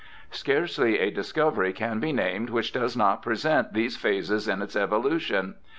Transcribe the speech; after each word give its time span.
Scarcely 0.31 0.97
a 0.97 1.11
discovery 1.11 1.71
can 1.73 1.99
be 1.99 2.11
named 2.11 2.49
which 2.49 2.71
does 2.71 2.97
not 2.97 3.21
present 3.21 3.73
these 3.73 3.97
phases 3.97 4.47
in 4.47 4.63
its 4.63 4.75
evolution. 4.75 5.53